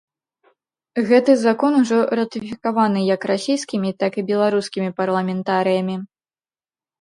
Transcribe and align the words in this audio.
Гэты 1.09 1.31
закон 1.41 1.71
ужо 1.81 1.99
ратыфікаваны 2.19 2.99
як 3.15 3.21
расійскімі, 3.33 3.89
так 4.05 4.17
і 4.23 4.25
беларускімі 4.31 4.89
парламентарыямі. 5.03 5.95